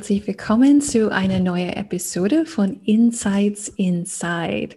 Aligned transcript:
Herzlich 0.00 0.26
willkommen 0.26 0.80
zu 0.80 1.12
einer 1.12 1.40
neuen 1.40 1.74
Episode 1.74 2.46
von 2.46 2.80
Insights 2.84 3.68
Inside. 3.68 4.74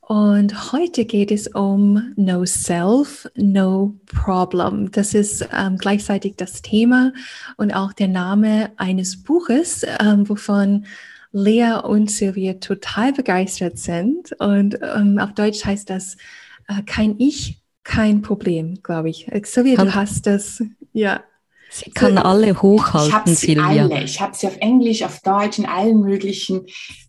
Und 0.00 0.72
heute 0.72 1.04
geht 1.04 1.30
es 1.30 1.48
um 1.48 2.14
No 2.16 2.46
Self, 2.46 3.28
No 3.36 3.94
Problem. 4.06 4.90
Das 4.90 5.12
ist 5.12 5.46
ähm, 5.52 5.76
gleichzeitig 5.76 6.36
das 6.36 6.62
Thema 6.62 7.12
und 7.58 7.74
auch 7.74 7.92
der 7.92 8.08
Name 8.08 8.70
eines 8.78 9.22
Buches, 9.22 9.84
ähm, 10.00 10.26
wovon 10.30 10.86
Lea 11.30 11.80
und 11.84 12.10
Silvia 12.10 12.54
total 12.54 13.12
begeistert 13.12 13.76
sind. 13.76 14.32
Und 14.38 14.78
ähm, 14.80 15.18
auf 15.18 15.34
Deutsch 15.34 15.62
heißt 15.62 15.90
das 15.90 16.16
äh, 16.68 16.80
Kein 16.86 17.16
Ich, 17.18 17.60
kein 17.82 18.22
Problem, 18.22 18.82
glaube 18.82 19.10
ich. 19.10 19.30
Silvia, 19.44 19.76
du 19.76 19.94
hast 19.94 20.26
das, 20.26 20.62
ja. 20.94 21.22
Sie 21.74 21.90
kann 21.90 22.14
so, 22.14 22.22
alle 22.22 22.62
hochhalten, 22.62 23.32
ich 23.32 23.38
Silvia. 23.40 23.66
Alle. 23.66 24.04
Ich 24.04 24.20
habe 24.20 24.36
sie 24.36 24.46
auf 24.46 24.56
Englisch, 24.58 25.02
auf 25.02 25.20
Deutsch, 25.22 25.58
in 25.58 25.66
allen 25.66 26.00
möglichen 26.00 26.66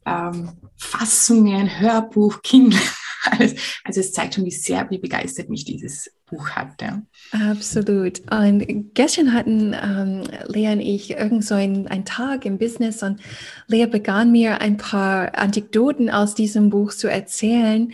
ähm, 0.08 0.54
Fassungen, 0.76 1.80
Hörbuch, 1.80 2.42
Kindle, 2.42 2.80
alles. 3.32 3.54
Also 3.84 4.00
es 4.00 4.12
zeigt 4.12 4.34
schon, 4.34 4.46
wie 4.46 4.52
sehr, 4.52 4.90
wie 4.90 4.98
begeistert 4.98 5.50
mich 5.50 5.66
dieses 5.66 6.12
Buch 6.26 6.50
hat. 6.50 6.82
Ja. 6.82 7.04
Absolut. 7.52 8.22
Und 8.32 8.96
gestern 8.96 9.34
hatten 9.34 9.76
ähm, 9.80 10.24
Lea 10.48 10.74
und 10.74 10.80
ich 10.80 11.12
irgend 11.12 11.46
so 11.46 11.54
einen, 11.54 11.88
einen 11.88 12.06
Tag 12.06 12.46
im 12.46 12.58
Business 12.58 13.04
und 13.04 13.22
Lea 13.68 13.86
begann 13.86 14.32
mir 14.32 14.62
ein 14.62 14.78
paar 14.78 15.38
Anekdoten 15.38 16.10
aus 16.10 16.34
diesem 16.34 16.72
Buch 16.72 16.92
zu 16.92 17.08
erzählen. 17.08 17.94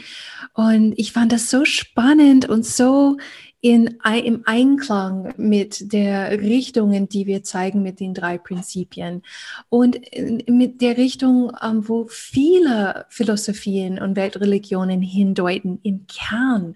Und 0.53 0.93
ich 0.95 1.11
fand 1.11 1.33
das 1.33 1.49
so 1.49 1.65
spannend 1.65 2.47
und 2.47 2.65
so 2.65 3.17
in, 3.61 3.99
im 4.23 4.41
Einklang 4.45 5.35
mit 5.37 5.93
der 5.93 6.31
Richtungen, 6.41 7.07
die 7.07 7.27
wir 7.27 7.43
zeigen 7.43 7.83
mit 7.83 7.99
den 7.99 8.15
drei 8.15 8.39
Prinzipien 8.39 9.21
und 9.69 9.99
mit 10.47 10.81
der 10.81 10.97
Richtung, 10.97 11.51
ähm, 11.61 11.87
wo 11.87 12.07
viele 12.09 13.05
Philosophien 13.09 13.99
und 13.99 14.15
Weltreligionen 14.15 15.03
hindeuten, 15.03 15.79
im 15.83 16.07
Kern. 16.07 16.75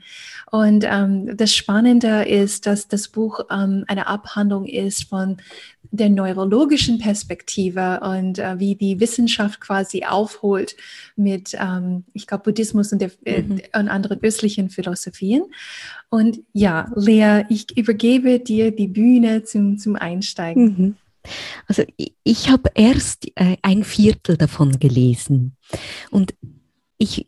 Und 0.51 0.85
ähm, 0.87 1.35
das 1.35 1.55
Spannende 1.55 2.23
ist, 2.23 2.67
dass 2.67 2.87
das 2.87 3.07
Buch 3.07 3.39
ähm, 3.49 3.83
eine 3.87 4.05
Abhandlung 4.05 4.65
ist 4.65 5.09
von 5.09 5.37
der 5.91 6.09
neurologischen 6.09 6.99
Perspektive 6.99 8.01
und 8.01 8.39
äh, 8.39 8.59
wie 8.59 8.75
die 8.75 8.99
Wissenschaft 8.99 9.59
quasi 9.59 10.03
aufholt 10.03 10.75
mit, 11.15 11.55
ähm, 11.59 12.03
ich 12.13 12.27
glaube, 12.27 12.43
Buddhismus 12.43 12.91
und, 12.91 12.99
der, 12.99 13.11
äh, 13.23 13.41
mhm. 13.41 13.61
und 13.73 13.89
anderen 13.89 14.21
östlichen 14.21 14.69
Philosophien. 14.69 15.43
Und 16.15 16.39
ja, 16.53 16.89
Lea, 16.95 17.43
ich 17.49 17.77
übergebe 17.77 18.39
dir 18.39 18.71
die 18.71 18.87
Bühne 18.87 19.43
zum, 19.43 19.77
zum 19.77 19.97
Einsteigen. 19.97 20.63
Mhm. 20.63 20.95
Also 21.67 21.83
ich 22.23 22.49
habe 22.49 22.71
erst 22.73 23.27
äh, 23.35 23.57
ein 23.61 23.83
Viertel 23.83 24.37
davon 24.37 24.79
gelesen. 24.79 25.57
Und 26.11 26.33
ich, 26.97 27.27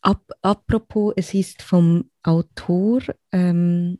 ab, 0.00 0.22
apropos, 0.40 1.12
es 1.16 1.34
ist 1.34 1.60
vom 1.60 2.08
Autor 2.22 3.02
ähm, 3.30 3.98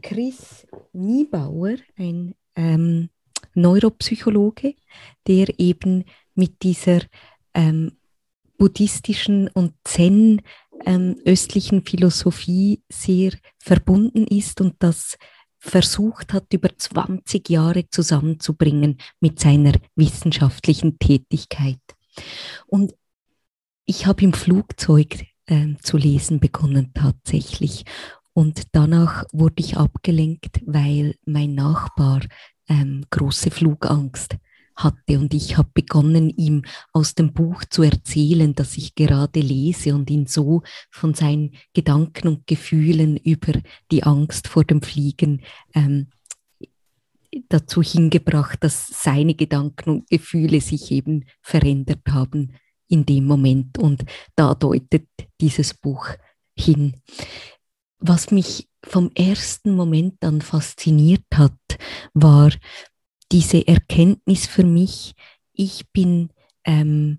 Chris 0.00 0.66
Niebauer, 0.94 1.74
ein 1.98 2.34
ähm, 2.56 3.10
Neuropsychologe, 3.52 4.74
der 5.26 5.48
eben 5.60 6.04
mit 6.34 6.62
dieser 6.62 7.00
ähm, 7.52 7.92
buddhistischen 8.56 9.48
und 9.48 9.74
Zen 9.84 10.40
ähm, 10.84 11.16
östlichen 11.24 11.84
Philosophie 11.84 12.82
sehr 12.88 13.32
verbunden 13.58 14.26
ist 14.26 14.60
und 14.60 14.74
das 14.78 15.16
versucht 15.58 16.32
hat, 16.32 16.52
über 16.52 16.76
20 16.76 17.48
Jahre 17.48 17.88
zusammenzubringen 17.88 18.98
mit 19.20 19.40
seiner 19.40 19.72
wissenschaftlichen 19.96 20.98
Tätigkeit. 20.98 21.80
Und 22.66 22.94
ich 23.86 24.06
habe 24.06 24.24
im 24.24 24.32
Flugzeug 24.32 25.24
äh, 25.46 25.74
zu 25.82 25.96
lesen 25.96 26.40
begonnen 26.40 26.92
tatsächlich. 26.94 27.84
Und 28.32 28.62
danach 28.72 29.24
wurde 29.32 29.56
ich 29.58 29.76
abgelenkt, 29.76 30.60
weil 30.66 31.14
mein 31.24 31.54
Nachbar 31.54 32.20
ähm, 32.68 33.04
große 33.10 33.50
Flugangst 33.50 34.36
hatte 34.76 35.18
und 35.18 35.34
ich 35.34 35.56
habe 35.56 35.70
begonnen, 35.72 36.30
ihm 36.30 36.62
aus 36.92 37.14
dem 37.14 37.32
Buch 37.32 37.64
zu 37.64 37.82
erzählen, 37.82 38.54
das 38.54 38.76
ich 38.76 38.94
gerade 38.94 39.40
lese 39.40 39.94
und 39.94 40.10
ihn 40.10 40.26
so 40.26 40.62
von 40.90 41.14
seinen 41.14 41.52
Gedanken 41.72 42.28
und 42.28 42.46
Gefühlen 42.46 43.16
über 43.16 43.52
die 43.90 44.02
Angst 44.02 44.48
vor 44.48 44.64
dem 44.64 44.82
Fliegen 44.82 45.42
ähm, 45.74 46.08
dazu 47.48 47.82
hingebracht, 47.82 48.62
dass 48.62 48.86
seine 48.86 49.34
Gedanken 49.34 49.90
und 49.90 50.10
Gefühle 50.10 50.60
sich 50.60 50.90
eben 50.90 51.24
verändert 51.40 52.02
haben 52.08 52.54
in 52.88 53.06
dem 53.06 53.26
Moment 53.26 53.78
und 53.78 54.04
da 54.36 54.54
deutet 54.54 55.08
dieses 55.40 55.74
Buch 55.74 56.08
hin. 56.56 57.00
Was 57.98 58.30
mich 58.30 58.68
vom 58.84 59.10
ersten 59.14 59.74
Moment 59.74 60.22
an 60.24 60.42
fasziniert 60.42 61.24
hat, 61.34 61.58
war 62.12 62.50
diese 63.34 63.66
Erkenntnis 63.66 64.46
für 64.46 64.62
mich, 64.62 65.12
ich 65.52 65.90
bin 65.92 66.30
ähm, 66.62 67.18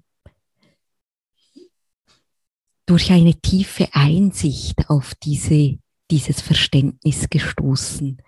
durch 2.85 3.11
eine 3.11 3.35
tiefe 3.35 3.89
Einsicht 3.91 4.89
auf 4.89 5.13
diese, 5.15 5.77
dieses 6.09 6.39
Verständnis 6.39 7.29
gestoßen. 7.29 8.21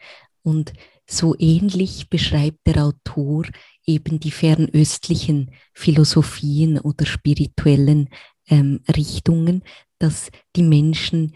Und 0.44 0.74
so 1.10 1.34
ähnlich 1.40 2.10
beschreibt 2.10 2.68
der 2.68 2.84
Autor 2.84 3.46
eben 3.86 4.20
die 4.20 4.32
fernöstlichen 4.32 5.52
Philosophien 5.74 6.80
oder 6.80 7.06
spirituellen 7.06 8.10
ähm, 8.50 8.82
Richtungen, 8.98 9.64
dass 9.98 10.30
die 10.58 10.64
Menschen 10.64 11.36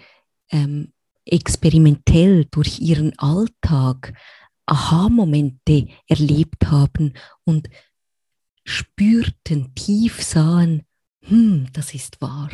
ähm, 0.50 0.92
experimentell 1.24 2.44
durch 2.52 2.82
ihren 2.82 3.18
Alltag 3.20 4.14
Aha-Momente 4.66 5.88
erlebt 6.08 6.68
haben 6.68 7.14
und 7.44 7.70
spürten, 8.64 9.74
tief 9.76 10.22
sahen, 10.24 10.84
hm, 11.22 11.68
das 11.74 11.94
ist 11.94 12.22
wahr. 12.22 12.50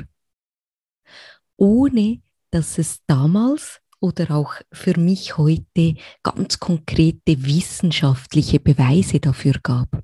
Ohne 1.58 2.22
dass 2.52 2.78
es 2.78 3.02
damals 3.08 3.82
oder 4.00 4.32
auch 4.32 4.54
für 4.72 5.00
mich 5.00 5.38
heute 5.38 5.96
ganz 6.24 6.60
konkrete 6.60 7.46
wissenschaftliche 7.46 8.60
Beweise 8.60 9.20
dafür 9.20 9.56
gab. 9.62 10.04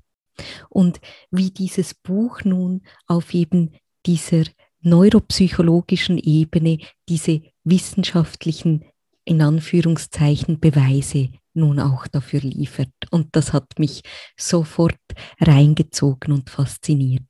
Und 0.68 1.00
wie 1.30 1.50
dieses 1.50 1.94
Buch 1.94 2.42
nun 2.44 2.82
auf 3.06 3.32
eben 3.34 3.76
dieser 4.04 4.44
neuropsychologischen 4.80 6.18
Ebene 6.18 6.78
diese 7.08 7.42
wissenschaftlichen, 7.62 8.84
in 9.24 9.40
Anführungszeichen, 9.40 10.60
Beweise 10.60 11.30
nun 11.54 11.80
auch 11.80 12.06
dafür 12.06 12.40
liefert. 12.40 12.92
Und 13.10 13.34
das 13.36 13.52
hat 13.52 13.78
mich 13.78 14.02
sofort 14.36 15.00
reingezogen 15.40 16.32
und 16.32 16.50
fasziniert. 16.50 17.22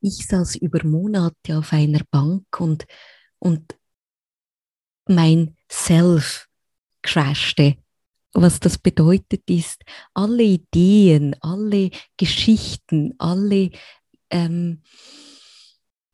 Ich 0.00 0.26
saß 0.26 0.56
über 0.56 0.84
Monate 0.84 1.58
auf 1.58 1.72
einer 1.72 2.02
Bank 2.10 2.60
und, 2.60 2.86
und 3.38 3.76
mein 5.06 5.56
Self 5.70 6.48
crashte. 7.02 7.76
Was 8.32 8.60
das 8.60 8.78
bedeutet 8.78 9.42
ist, 9.48 9.82
alle 10.14 10.42
Ideen, 10.44 11.34
alle 11.40 11.90
Geschichten, 12.16 13.14
alle 13.18 13.70
ähm, 14.30 14.82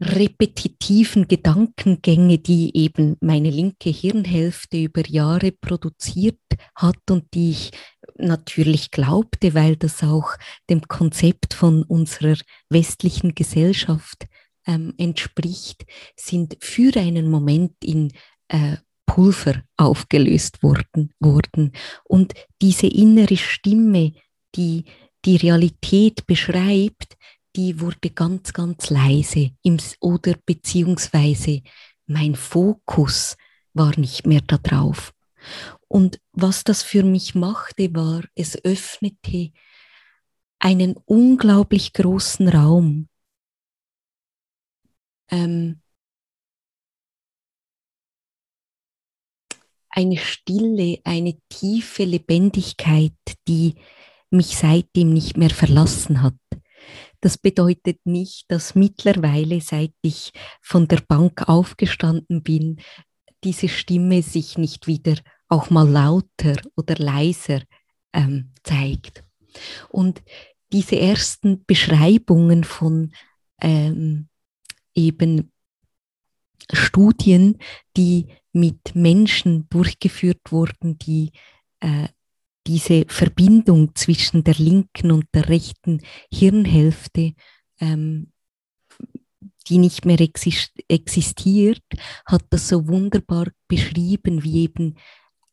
repetitiven 0.01 1.29
Gedankengänge, 1.29 2.39
die 2.39 2.77
eben 2.77 3.17
meine 3.21 3.51
linke 3.51 3.91
Hirnhälfte 3.91 4.83
über 4.83 5.07
Jahre 5.07 5.53
produziert 5.53 6.41
hat 6.75 6.99
und 7.11 7.33
die 7.35 7.51
ich 7.51 7.71
natürlich 8.17 8.91
glaubte, 8.91 9.55
weil 9.55 9.77
das 9.77 10.03
auch 10.03 10.37
dem 10.69 10.83
Konzept 10.83 11.55
von 11.55 11.85
unserer 11.85 12.37
westlichen 12.69 13.35
Gesellschaft 13.35 14.27
ähm, 14.67 14.95
entspricht, 14.99 15.85
sind 16.17 16.57
für 16.61 16.97
einen 16.97 17.31
Moment 17.31 17.73
in 17.83 18.13
äh, 18.49 18.77
Pulver 19.07 19.63
aufgelöst 19.77 20.63
wurden, 20.63 21.13
wurden. 21.21 21.73
Und 22.05 22.35
diese 22.61 22.87
innere 22.87 23.37
Stimme, 23.37 24.13
die 24.57 24.85
die 25.25 25.37
Realität 25.37 26.27
beschreibt, 26.27 27.17
die 27.57 27.81
wurde 27.81 28.11
ganz, 28.11 28.53
ganz 28.53 28.91
leise 28.91 29.51
im, 29.63 29.79
oder 30.01 30.35
beziehungsweise 30.45 31.63
mein 32.07 32.35
Fokus 32.35 33.37
war 33.73 33.99
nicht 33.99 34.27
mehr 34.27 34.41
da 34.41 34.59
drauf. 34.59 35.13
Und 35.89 36.21
was 36.33 36.65
das 36.65 36.83
für 36.83 37.03
mich 37.03 37.35
machte, 37.35 37.95
war, 37.95 38.23
es 38.35 38.63
öffnete 38.65 39.53
einen 40.59 40.97
unglaublich 41.05 41.93
großen 41.93 42.49
Raum. 42.49 43.09
Ähm, 45.31 45.81
eine 49.91 50.17
Stille, 50.17 50.99
eine 51.05 51.39
tiefe 51.49 52.05
Lebendigkeit, 52.05 53.13
die 53.47 53.77
mich 54.31 54.57
seitdem 54.57 55.13
nicht 55.13 55.37
mehr 55.37 55.51
verlassen 55.51 56.23
hat. 56.23 56.35
Das 57.25 57.39
bedeutet 57.39 58.05
nicht, 58.05 58.51
dass 58.51 58.75
mittlerweile, 58.75 59.59
seit 59.63 59.95
ich 60.03 60.31
von 60.61 60.89
der 60.89 61.01
Bank 61.01 61.49
aufgestanden 61.49 62.43
bin, 62.43 62.83
diese 63.45 63.67
Stimme 63.67 64.23
sich 64.23 64.59
nicht 64.59 64.87
wieder 64.87 65.15
auch 65.49 65.71
mal 65.71 65.89
lauter 65.89 66.57
oder 66.77 66.97
leiser 66.97 67.63
ähm, 68.13 68.53
zeigt. 68.63 69.25
Und 69.89 70.23
diese 70.71 70.99
ersten 71.01 71.65
Beschreibungen 71.65 72.63
von 72.63 73.15
ähm, 73.63 74.29
eben 74.95 75.51
Studien, 76.75 77.57
die 77.97 78.27
mit 78.53 78.95
Menschen 78.95 79.67
durchgeführt 79.71 80.53
wurden, 80.53 80.99
die 80.99 81.33
äh, 81.81 82.09
diese 82.67 83.05
Verbindung 83.09 83.95
zwischen 83.95 84.45
der 84.45 84.55
linken 84.55 85.11
und 85.13 85.27
der 85.35 85.49
rechten 85.49 86.01
Hirnhälfte, 86.31 87.35
ähm, 87.81 88.33
die 89.69 89.79
nicht 89.79 90.05
mehr 90.05 90.21
existiert, 90.21 91.83
hat 92.27 92.45
das 92.51 92.69
so 92.69 92.87
wunderbar 92.87 93.47
beschrieben, 93.69 94.45
wie 94.45 94.65
eben 94.65 94.97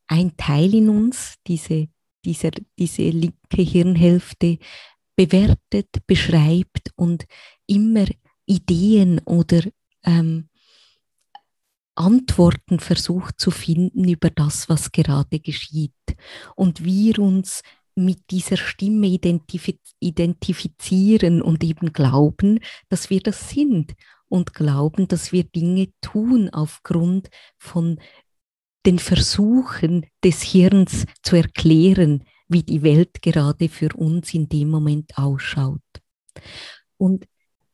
ein 0.08 0.36
Teil 0.36 0.74
in 0.74 0.90
uns, 0.90 1.36
diese, 1.48 1.88
dieser, 2.26 2.52
diese 2.78 3.04
linke 3.10 3.62
Hirnhälfte, 3.62 4.58
bewertet, 5.16 5.88
beschreibt 6.08 6.92
und 6.96 7.26
immer 7.68 8.06
Ideen 8.46 9.20
oder 9.26 9.62
ähm, 10.04 10.50
Antworten 11.96 12.80
versucht 12.80 13.40
zu 13.40 13.52
finden 13.52 14.08
über 14.08 14.30
das, 14.30 14.70
was 14.70 14.92
gerade 14.92 15.40
geschieht. 15.40 15.94
Und 16.56 16.84
wir 16.84 17.20
uns 17.20 17.62
mit 17.96 18.32
dieser 18.32 18.58
Stimme 18.58 19.08
identifiz 19.08 19.80
identifizieren 20.00 21.42
und 21.42 21.64
eben 21.64 21.94
glauben, 21.94 22.60
dass 22.90 23.10
wir 23.10 23.20
das 23.20 23.50
sind 23.50 23.94
und 24.30 24.54
glauben, 24.54 25.08
dass 25.08 25.32
wir 25.32 25.44
Dinge 25.44 25.90
tun 26.02 26.50
aufgrund 26.50 27.30
von 27.58 28.00
den 28.86 28.98
Versuchen 28.98 30.08
des 30.24 30.42
Hirns 30.42 31.06
zu 31.22 31.36
erklären, 31.36 32.24
wie 32.48 32.64
die 32.64 32.82
Welt 32.82 33.22
gerade 33.22 33.70
für 33.70 33.96
uns 33.96 34.34
in 34.34 34.50
dem 34.50 34.70
Moment 34.70 35.18
ausschaut. 35.18 35.82
Und 36.98 37.26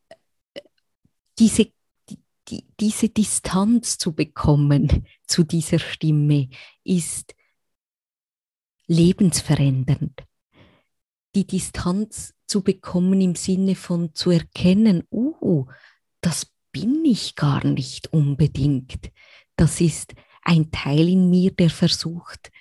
äh, 0.10 0.62
diese, 1.40 1.72
die, 2.50 2.66
diese 2.80 3.10
Distanz 3.10 3.98
zu 3.98 4.14
bekommen 4.14 5.06
zu 5.26 5.44
dieser 5.44 5.80
Stimme 5.80 6.50
ist 6.84 7.36
lebensverändernd. 8.88 10.24
Die 11.36 11.46
Distanz 11.46 12.34
zu 12.48 12.62
bekommen 12.62 13.20
im 13.22 13.36
Sinne 13.36 13.76
von 13.76 14.14
zu 14.14 14.32
erkennen, 14.32 15.04
oh, 15.10 15.66
das 16.22 16.48
bin 16.72 17.04
ich 17.06 17.36
gar 17.36 17.66
nicht 17.66 18.14
unbedingt. 18.14 19.12
Das 19.56 19.82
ist 19.82 20.14
ein 20.42 20.72
Teil 20.72 21.10
in 21.10 21.30
mir, 21.30 21.52
der 21.52 21.70
versucht, 21.70 22.52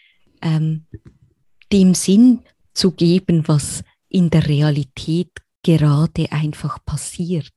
ähm, 0.43 0.87
dem 1.73 1.95
Sinn 1.95 2.43
zu 2.75 2.93
geben, 2.93 3.47
was 3.47 3.85
in 4.09 4.31
der 4.31 4.49
Realität 4.49 5.31
gerade 5.63 6.31
einfach 6.33 6.85
passiert. 6.85 7.56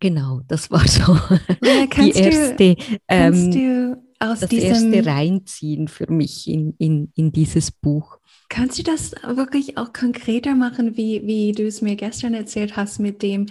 Genau, 0.00 0.40
das 0.46 0.70
war 0.70 0.86
so 0.86 1.14
ja, 1.62 1.86
die 1.86 2.10
erste, 2.12 2.74
du, 2.74 2.84
ähm, 3.08 3.96
das 4.18 4.42
erste 4.42 5.06
Reinziehen 5.06 5.88
für 5.88 6.10
mich 6.10 6.48
in, 6.48 6.74
in, 6.78 7.12
in 7.14 7.32
dieses 7.32 7.70
Buch. 7.70 8.18
Kannst 8.48 8.78
du 8.78 8.82
das 8.82 9.12
wirklich 9.26 9.76
auch 9.76 9.92
konkreter 9.92 10.54
machen, 10.54 10.96
wie, 10.96 11.26
wie 11.26 11.52
du 11.52 11.66
es 11.66 11.82
mir 11.82 11.96
gestern 11.96 12.34
erzählt 12.34 12.76
hast 12.76 12.98
mit 12.98 13.22
dem, 13.22 13.46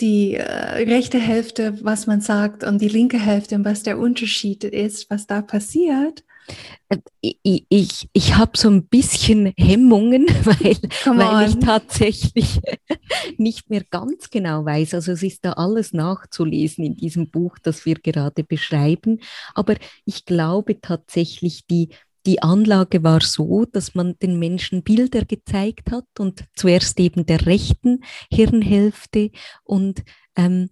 die 0.00 0.34
äh, 0.34 0.42
rechte 0.44 1.18
Hälfte, 1.18 1.78
was 1.82 2.06
man 2.06 2.20
sagt, 2.20 2.64
und 2.64 2.80
die 2.80 2.88
linke 2.88 3.18
Hälfte 3.18 3.54
und 3.56 3.64
was 3.64 3.82
der 3.82 3.98
Unterschied 3.98 4.64
ist, 4.64 5.10
was 5.10 5.26
da 5.26 5.42
passiert? 5.42 6.24
Äh, 6.88 6.98
ich, 7.20 7.66
ich, 7.68 8.08
ich 8.12 8.36
habe 8.36 8.56
so 8.56 8.68
ein 8.68 8.86
bisschen 8.86 9.52
Hemmungen, 9.56 10.26
weil, 10.44 10.76
weil 11.16 11.48
ich 11.48 11.58
tatsächlich 11.58 12.60
nicht 13.38 13.70
mehr 13.70 13.84
ganz 13.90 14.30
genau 14.30 14.64
weiß. 14.64 14.94
Also 14.94 15.12
es 15.12 15.22
ist 15.22 15.44
da 15.44 15.52
alles 15.52 15.92
nachzulesen 15.92 16.84
in 16.84 16.96
diesem 16.96 17.30
Buch, 17.30 17.58
das 17.62 17.86
wir 17.86 17.96
gerade 17.96 18.44
beschreiben. 18.44 19.20
Aber 19.54 19.76
ich 20.04 20.24
glaube 20.24 20.80
tatsächlich, 20.80 21.66
die 21.66 21.90
die 22.26 22.42
Anlage 22.42 23.02
war 23.02 23.22
so, 23.22 23.64
dass 23.64 23.94
man 23.94 24.18
den 24.18 24.38
Menschen 24.38 24.82
Bilder 24.82 25.24
gezeigt 25.24 25.90
hat 25.90 26.04
und 26.18 26.44
zuerst 26.54 27.00
eben 27.00 27.24
der 27.24 27.46
rechten 27.46 28.04
Hirnhälfte 28.30 29.30
und 29.64 30.02
ähm, 30.36 30.68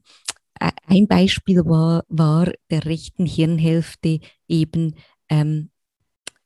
ein 0.86 1.06
Beispiel 1.06 1.64
war, 1.64 2.04
war 2.08 2.52
der 2.70 2.84
rechten 2.84 3.26
Hirnhälfte 3.26 4.20
eben 4.48 4.94
ähm, 5.28 5.70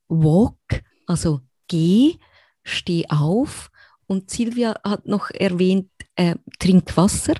Walk, 0.09 0.83
also 1.07 1.41
geh, 1.69 2.19
steh 2.63 3.07
auf 3.09 3.71
und 4.07 4.31
Silvia 4.31 4.79
hat 4.85 5.07
noch 5.07 5.31
erwähnt, 5.31 5.91
äh, 6.17 6.37
trink 6.59 6.97
Wasser 6.97 7.35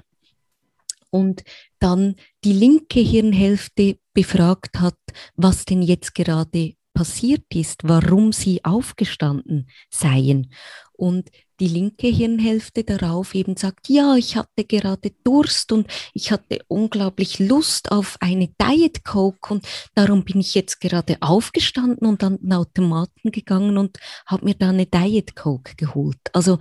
und 1.11 1.45
dann 1.79 2.17
die 2.45 2.55
linke 2.55 3.01
Hirnhälfte 3.01 3.99
befragt 4.15 4.81
hat, 4.81 4.99
was 5.37 5.65
denn 5.65 5.83
jetzt 5.83 6.15
gerade 6.15 6.75
passiert 6.95 7.45
ist, 7.55 7.85
warum 7.85 8.33
sie 8.33 8.65
aufgestanden 8.65 9.69
seien. 9.91 10.53
Und 10.93 11.31
die 11.63 11.69
linke 11.69 12.09
Hirnhälfte 12.09 12.83
darauf 12.83 13.37
eben 13.37 13.57
sagt, 13.57 13.89
ja, 13.89 14.17
ich 14.17 14.35
hatte 14.35 14.65
gerade 14.65 15.13
Durst 15.23 15.71
und 15.71 15.87
ich 16.13 16.33
hatte 16.33 16.59
unglaublich 16.67 17.39
Lust 17.39 17.93
auf 17.93 18.17
eine 18.19 18.49
Diet 18.61 19.05
Coke 19.05 19.55
und 19.55 19.69
darum 19.95 20.25
bin 20.25 20.41
ich 20.41 20.57
jetzt 20.57 20.81
gerade 20.81 21.19
aufgestanden 21.21 22.09
und 22.09 22.25
an 22.25 22.39
den 22.39 22.53
Automaten 22.53 23.31
gegangen 23.31 23.79
und 23.79 23.99
habe 24.27 24.47
mir 24.47 24.55
da 24.55 24.71
eine 24.71 24.87
Diet 24.87 25.37
Coke 25.37 25.77
geholt. 25.77 26.19
Also 26.33 26.59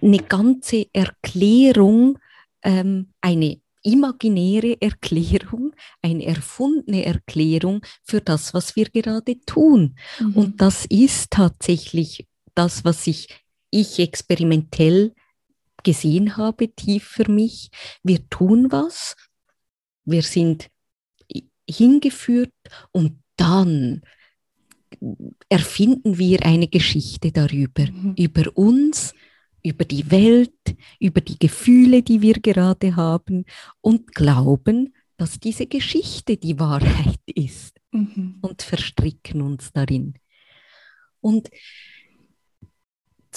eine 0.00 0.18
ganze 0.18 0.86
Erklärung, 0.92 2.16
ähm, 2.62 3.12
eine 3.20 3.60
imaginäre 3.82 4.80
Erklärung, 4.80 5.72
eine 6.02 6.24
erfundene 6.24 7.04
Erklärung 7.04 7.80
für 8.04 8.20
das, 8.20 8.54
was 8.54 8.76
wir 8.76 8.90
gerade 8.90 9.40
tun. 9.40 9.96
Mhm. 10.20 10.34
Und 10.34 10.60
das 10.60 10.86
ist 10.86 11.32
tatsächlich 11.32 12.28
das, 12.54 12.84
was 12.84 13.08
ich, 13.08 13.26
ich 13.70 13.98
experimentell 13.98 15.14
gesehen 15.82 16.36
habe, 16.36 16.74
tief 16.74 17.04
für 17.04 17.30
mich. 17.30 17.70
Wir 18.02 18.28
tun 18.28 18.70
was, 18.70 19.16
wir 20.04 20.22
sind 20.22 20.70
hingeführt 21.68 22.52
und 22.92 23.22
dann 23.36 24.02
erfinden 25.48 26.18
wir 26.18 26.44
eine 26.44 26.68
Geschichte 26.68 27.32
darüber, 27.32 27.86
mhm. 27.90 28.14
über 28.18 28.56
uns, 28.56 29.14
über 29.62 29.84
die 29.84 30.10
Welt, 30.10 30.52
über 30.98 31.20
die 31.20 31.38
Gefühle, 31.38 32.02
die 32.02 32.22
wir 32.22 32.34
gerade 32.34 32.96
haben 32.96 33.44
und 33.80 34.14
glauben, 34.14 34.94
dass 35.16 35.38
diese 35.38 35.66
Geschichte 35.66 36.36
die 36.36 36.58
Wahrheit 36.58 37.20
ist 37.26 37.78
mhm. 37.92 38.38
und 38.40 38.62
verstricken 38.62 39.42
uns 39.42 39.72
darin. 39.72 40.14
Und 41.20 41.50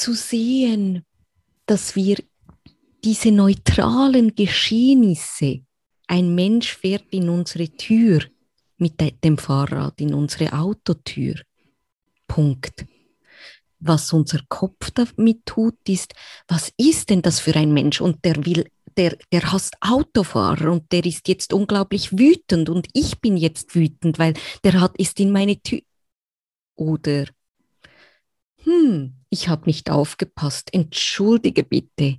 zu 0.03 0.13
sehen, 0.13 1.05
dass 1.65 1.95
wir 1.95 2.17
diese 3.03 3.31
neutralen 3.31 4.35
Geschehnisse, 4.35 5.61
ein 6.07 6.35
Mensch 6.35 6.75
fährt 6.75 7.05
in 7.11 7.29
unsere 7.29 7.69
Tür 7.69 8.21
mit 8.77 8.95
dem 9.23 9.37
Fahrrad, 9.37 10.01
in 10.01 10.13
unsere 10.13 10.53
Autotür. 10.53 11.35
Punkt 12.27 12.85
was 13.85 14.13
unser 14.13 14.39
Kopf 14.47 14.91
damit 14.91 15.45
tut, 15.45 15.77
ist, 15.87 16.13
was 16.47 16.71
ist 16.77 17.09
denn 17.09 17.21
das 17.21 17.39
für 17.39 17.55
ein 17.55 17.73
Mensch? 17.73 18.01
Und 18.01 18.23
der 18.23 18.45
will 18.45 18.65
der, 18.95 19.17
der 19.31 19.51
hasst 19.51 19.75
Autofahrer 19.81 20.71
und 20.71 20.91
der 20.91 21.05
ist 21.05 21.27
jetzt 21.27 21.51
unglaublich 21.51 22.17
wütend 22.17 22.69
und 22.69 22.87
ich 22.93 23.19
bin 23.19 23.37
jetzt 23.37 23.73
wütend, 23.75 24.19
weil 24.19 24.35
der 24.63 24.79
hat 24.79 24.95
ist 24.97 25.19
in 25.19 25.31
meine 25.31 25.59
Tür. 25.59 25.81
Oder, 26.75 27.25
hm, 28.63 29.13
ich 29.29 29.47
habe 29.47 29.65
nicht 29.65 29.89
aufgepasst, 29.89 30.73
entschuldige 30.73 31.63
bitte. 31.63 32.17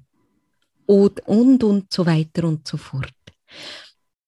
Und, 0.87 1.27
und, 1.27 1.65
und 1.65 1.93
so 1.93 2.05
weiter 2.05 2.45
und 2.45 2.67
so 2.69 2.77
fort. 2.77 3.13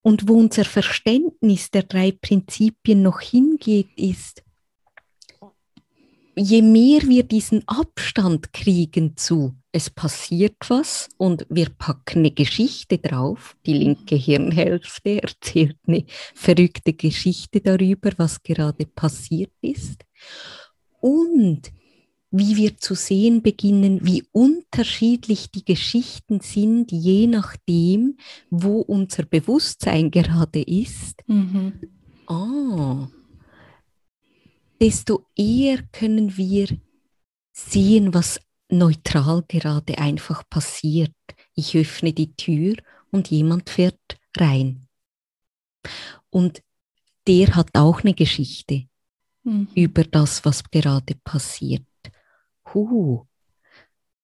Und 0.03 0.29
wo 0.29 0.39
unser 0.39 0.65
Verständnis 0.65 1.71
der 1.71 1.83
drei 1.83 2.13
Prinzipien 2.13 3.03
noch 3.03 3.21
hingeht, 3.21 3.89
ist, 3.97 4.43
je 6.37 6.63
mehr 6.63 7.03
wir 7.03 7.25
diesen 7.25 7.67
Abstand 7.67 8.53
kriegen 8.53 9.17
zu, 9.17 9.57
es 9.73 9.91
passiert 9.91 10.57
was 10.69 11.09
und 11.17 11.47
wir 11.51 11.71
packen 11.71 12.21
eine 12.21 12.31
Geschichte 12.31 12.99
drauf, 12.99 13.57
die 13.67 13.75
linke 13.75 14.15
Hirnhälfte 14.15 15.23
erzählt 15.23 15.77
eine 15.87 16.05
verrückte 16.35 16.93
Geschichte 16.93 17.61
darüber, 17.61 18.11
was 18.17 18.43
gerade 18.43 18.87
passiert 18.87 19.53
ist. 19.61 20.05
Und 21.01 21.73
wie 22.31 22.57
wir 22.57 22.77
zu 22.77 22.95
sehen 22.95 23.43
beginnen, 23.43 24.05
wie 24.05 24.25
unterschiedlich 24.33 25.51
die 25.51 25.65
Geschichten 25.65 26.41
sind, 26.41 26.91
je 26.93 27.27
nachdem, 27.27 28.19
wo 28.51 28.81
unser 28.81 29.25
Bewusstsein 29.25 30.11
gerade 30.11 30.63
ist. 30.63 31.23
Mhm. 31.27 31.81
Ah, 32.27 33.09
desto 34.81 35.27
eher 35.37 35.83
können 35.93 36.37
wir 36.37 36.69
sehen, 37.53 38.13
was 38.13 38.41
neutral 38.69 39.45
gerade 39.47 39.99
einfach 39.99 40.49
passiert. 40.51 41.15
Ich 41.55 41.77
öffne 41.77 42.13
die 42.13 42.35
Tür 42.35 42.75
und 43.11 43.31
jemand 43.31 43.71
fährt 43.71 44.19
rein. 44.37 44.87
Und 46.31 46.63
der 47.29 47.55
hat 47.55 47.71
auch 47.75 48.03
eine 48.03 48.15
Geschichte 48.15 48.89
mhm. 49.45 49.69
über 49.75 50.03
das, 50.05 50.45
was 50.45 50.65
gerade 50.71 51.15
passiert 51.25 51.87
huh, 52.75 53.27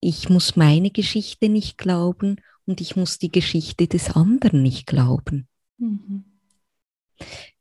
ich 0.01 0.29
muss 0.29 0.57
meine 0.57 0.91
Geschichte 0.91 1.49
nicht 1.49 1.79
glauben 1.79 2.37
und 2.67 2.81
ich 2.81 2.97
muss 2.97 3.19
die 3.19 3.31
Geschichte 3.31 3.87
des 3.87 4.11
anderen 4.11 4.63
nicht 4.63 4.87
glauben. 4.87 5.49
Mhm. 5.79 6.25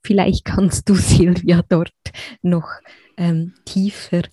Vielleicht 0.04 0.46
kannst 0.46 0.90
du, 0.90 0.96
Silvia, 0.96 1.64
dort 1.68 1.94
noch 2.42 2.70
ähm, 3.18 3.54
tiefer 3.66 4.24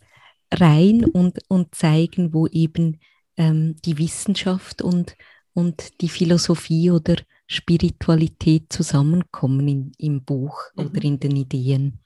rein 0.53 1.05
und, 1.05 1.39
und 1.49 1.75
zeigen, 1.75 2.33
wo 2.33 2.47
eben 2.47 2.99
ähm, 3.37 3.77
die 3.85 3.99
Wissenschaft 3.99 4.83
und, 4.83 5.17
und 5.53 6.01
die 6.01 6.09
Philosophie 6.09 6.91
oder 6.91 7.17
Spiritualität 7.47 8.73
zusammenkommen 8.73 9.69
in, 9.69 9.93
im 9.99 10.25
Buch 10.25 10.59
mhm. 10.75 10.87
oder 10.87 11.05
in 11.05 11.21
den 11.21 11.37
Ideen 11.37 12.01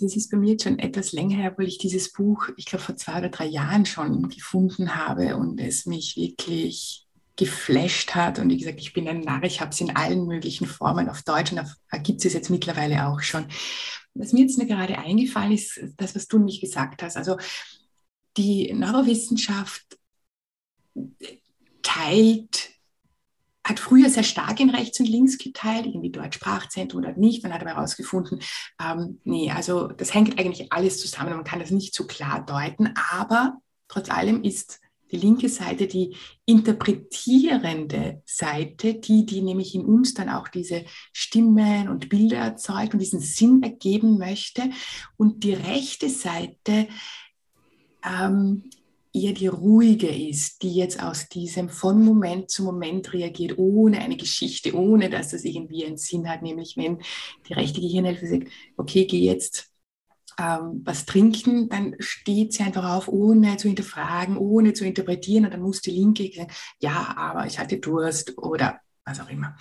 das 0.00 0.16
ist 0.16 0.30
bei 0.30 0.36
mir 0.36 0.52
jetzt 0.52 0.64
schon 0.64 0.78
etwas 0.78 1.12
länger 1.12 1.36
her, 1.36 1.54
weil 1.56 1.66
ich 1.66 1.78
dieses 1.78 2.12
Buch, 2.12 2.48
ich 2.56 2.66
glaube, 2.66 2.84
vor 2.84 2.96
zwei 2.96 3.18
oder 3.18 3.28
drei 3.28 3.46
Jahren 3.46 3.84
schon 3.84 4.28
gefunden 4.28 4.94
habe 4.94 5.36
und 5.36 5.60
es 5.60 5.86
mich 5.86 6.16
wirklich 6.16 7.06
geflasht 7.36 8.14
hat. 8.14 8.38
Und 8.38 8.50
wie 8.50 8.58
gesagt, 8.58 8.80
ich 8.80 8.92
bin 8.92 9.08
ein 9.08 9.20
Narr, 9.20 9.44
ich 9.44 9.60
habe 9.60 9.70
es 9.70 9.80
in 9.80 9.94
allen 9.96 10.26
möglichen 10.26 10.66
Formen 10.66 11.08
auf 11.08 11.22
Deutsch 11.22 11.52
und 11.52 11.58
da 11.90 11.98
gibt 11.98 12.24
es 12.24 12.32
jetzt 12.32 12.50
mittlerweile 12.50 13.06
auch 13.06 13.20
schon. 13.20 13.46
Was 14.14 14.32
mir 14.32 14.40
jetzt 14.42 14.58
gerade 14.58 14.98
eingefallen 14.98 15.52
ist, 15.52 15.80
das, 15.96 16.14
was 16.14 16.26
du 16.26 16.38
mich 16.38 16.60
gesagt 16.60 17.02
hast. 17.02 17.16
Also 17.16 17.36
die 18.36 18.72
Neurowissenschaft 18.72 19.98
teilt 21.82 22.70
hat 23.68 23.80
früher 23.80 24.08
sehr 24.08 24.22
stark 24.22 24.60
in 24.60 24.70
rechts 24.70 24.98
und 25.00 25.08
links 25.08 25.38
geteilt, 25.38 25.86
irgendwie 25.86 26.10
dort 26.10 26.34
Sprachzentrum 26.34 27.02
oder 27.02 27.12
nicht. 27.16 27.44
Dann 27.44 27.52
hat 27.52 27.62
er 27.62 27.74
herausgefunden, 27.74 28.40
ähm, 28.82 29.20
nee, 29.24 29.50
also 29.50 29.88
das 29.88 30.14
hängt 30.14 30.38
eigentlich 30.38 30.72
alles 30.72 31.00
zusammen. 31.00 31.34
Man 31.34 31.44
kann 31.44 31.60
das 31.60 31.70
nicht 31.70 31.94
so 31.94 32.06
klar 32.06 32.44
deuten, 32.44 32.94
aber 33.12 33.58
trotz 33.88 34.10
allem 34.10 34.42
ist 34.42 34.80
die 35.10 35.16
linke 35.16 35.48
Seite 35.48 35.86
die 35.86 36.16
interpretierende 36.44 38.22
Seite, 38.26 38.94
die, 38.94 39.24
die 39.24 39.40
nämlich 39.40 39.74
in 39.74 39.84
uns 39.84 40.14
dann 40.14 40.28
auch 40.28 40.48
diese 40.48 40.84
Stimmen 41.12 41.88
und 41.88 42.08
Bilder 42.08 42.38
erzeugt 42.38 42.92
und 42.92 43.00
diesen 43.00 43.20
Sinn 43.20 43.62
ergeben 43.62 44.18
möchte. 44.18 44.70
Und 45.16 45.44
die 45.44 45.54
rechte 45.54 46.10
Seite 46.10 46.88
ähm, 48.04 48.64
eher 49.22 49.32
die 49.32 49.46
ruhige 49.46 50.08
ist, 50.08 50.62
die 50.62 50.74
jetzt 50.74 51.02
aus 51.02 51.28
diesem 51.28 51.68
von 51.68 52.04
Moment 52.04 52.50
zu 52.50 52.64
Moment 52.64 53.12
reagiert, 53.12 53.58
ohne 53.58 53.98
eine 53.98 54.16
Geschichte, 54.16 54.74
ohne 54.74 55.10
dass 55.10 55.30
das 55.30 55.44
irgendwie 55.44 55.84
einen 55.84 55.96
Sinn 55.96 56.28
hat. 56.28 56.42
Nämlich 56.42 56.76
wenn 56.76 56.98
die 57.48 57.54
rechte 57.54 57.80
Gehirnhälfte 57.80 58.26
sagt, 58.26 58.48
okay, 58.76 59.06
geh 59.06 59.20
jetzt 59.20 59.72
ähm, 60.38 60.82
was 60.84 61.04
trinken, 61.04 61.68
dann 61.68 61.96
steht 61.98 62.52
sie 62.52 62.62
einfach 62.62 62.88
auf, 62.88 63.08
ohne 63.08 63.56
zu 63.56 63.68
hinterfragen, 63.68 64.36
ohne 64.36 64.72
zu 64.72 64.84
interpretieren. 64.84 65.44
Und 65.44 65.52
dann 65.52 65.62
muss 65.62 65.80
die 65.80 65.90
linke 65.90 66.30
sagen, 66.34 66.52
ja, 66.78 67.14
aber 67.16 67.46
ich 67.46 67.58
hatte 67.58 67.78
Durst 67.78 68.38
oder 68.38 68.80
was 69.04 69.20
auch 69.20 69.30
immer. 69.30 69.56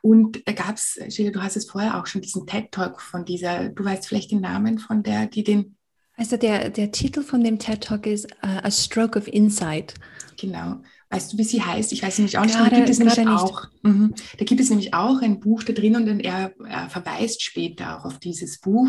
Und 0.00 0.46
da 0.46 0.52
gab 0.52 0.76
es, 0.76 0.98
Sheila, 1.08 1.30
du 1.30 1.42
hast 1.42 1.56
es 1.56 1.68
vorher 1.68 2.00
auch 2.00 2.06
schon, 2.06 2.22
diesen 2.22 2.46
TED-Talk 2.46 3.00
von 3.00 3.24
dieser, 3.24 3.68
du 3.68 3.84
weißt 3.84 4.06
vielleicht 4.06 4.30
den 4.30 4.40
Namen 4.40 4.78
von 4.78 5.02
der, 5.02 5.26
die 5.26 5.44
den 5.44 5.76
also 6.16 6.36
der, 6.36 6.70
der 6.70 6.92
Titel 6.92 7.22
von 7.22 7.44
dem 7.44 7.58
TED 7.58 7.84
Talk 7.84 8.06
ist 8.06 8.26
uh, 8.42 8.60
A 8.62 8.70
Stroke 8.70 9.18
of 9.18 9.28
Insight. 9.28 9.94
Genau. 10.38 10.80
Weißt 11.10 11.32
du, 11.32 11.38
wie 11.38 11.44
sie 11.44 11.62
heißt? 11.62 11.92
Ich 11.92 12.02
weiß 12.02 12.18
nämlich 12.18 12.36
auch 12.36 12.44
nicht. 12.44 12.58
Da, 12.58 12.68
gibt 12.68 12.88
es 12.88 12.98
nämlich 12.98 13.26
auch, 13.28 13.68
mh, 13.82 14.10
da 14.38 14.44
gibt 14.44 14.60
es 14.60 14.70
nämlich 14.70 14.92
auch 14.92 15.22
ein 15.22 15.38
Buch 15.38 15.62
da 15.62 15.72
drin 15.72 15.94
und 15.94 16.20
er, 16.20 16.52
er 16.66 16.90
verweist 16.90 17.42
später 17.42 17.98
auch 17.98 18.04
auf 18.04 18.18
dieses 18.18 18.58
Buch. 18.58 18.88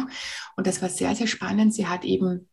Und 0.56 0.66
das 0.66 0.82
war 0.82 0.90
sehr, 0.90 1.16
sehr 1.16 1.28
spannend. 1.28 1.76
Sie 1.76 1.86
hat 1.86 2.06
eben 2.06 2.50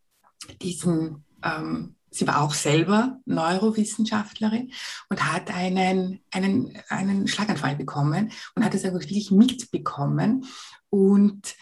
diesen, 0.60 1.24
ähm, 1.42 1.96
sie 2.10 2.26
war 2.26 2.42
auch 2.42 2.52
selber 2.52 3.20
Neurowissenschaftlerin 3.24 4.70
und 5.08 5.32
hat 5.32 5.50
einen, 5.50 6.20
einen, 6.30 6.78
einen 6.90 7.26
Schlaganfall 7.26 7.76
bekommen 7.76 8.32
und 8.54 8.64
hat 8.64 8.74
es 8.74 8.84
wirklich 8.84 9.30
mitbekommen 9.30 10.44
und 10.90 11.54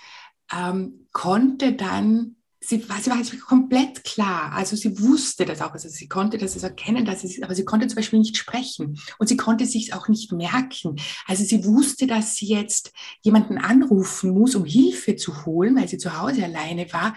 ähm, 0.53 1.07
konnte 1.13 1.75
dann 1.75 2.37
sie 2.65 2.89
war, 2.89 2.99
sie 3.03 3.11
war 3.11 3.21
komplett 3.47 4.05
klar. 4.05 4.53
Also 4.53 4.77
sie 4.77 5.01
wusste 5.01 5.45
das 5.45 5.61
auch, 5.61 5.73
also 5.73 5.89
sie 5.89 6.09
konnte 6.09 6.39
das 6.39 6.61
erkennen, 6.63 7.05
dass 7.05 7.23
sie, 7.23 7.43
aber 7.43 7.55
sie 7.55 7.65
konnte 7.65 7.87
zum 7.89 7.97
Beispiel 7.97 8.19
nicht 8.21 8.37
sprechen 8.37 8.99
und 9.19 9.29
sie 9.29 9.37
konnte 9.37 9.67
sich 9.67 9.95
auch 9.95 10.09
nicht 10.09 10.33
merken. 10.33 10.97
Also 11.27 11.45
sie 11.45 11.65
wusste, 11.65 12.07
dass 12.07 12.37
sie 12.37 12.47
jetzt 12.47 12.93
jemanden 13.23 13.59
anrufen 13.59 14.31
muss, 14.31 14.55
um 14.55 14.65
Hilfe 14.65 15.17
zu 15.17 15.45
holen, 15.45 15.77
weil 15.77 15.89
sie 15.89 15.99
zu 15.99 16.19
Hause 16.21 16.45
alleine 16.45 16.93
war. 16.93 17.15